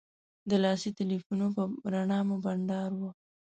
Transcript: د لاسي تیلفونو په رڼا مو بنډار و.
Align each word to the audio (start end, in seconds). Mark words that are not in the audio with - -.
د 0.49 0.51
لاسي 0.63 0.89
تیلفونو 0.99 1.45
په 1.55 1.63
رڼا 1.93 2.19
مو 2.27 2.35
بنډار 2.45 2.91
و. 2.99 3.01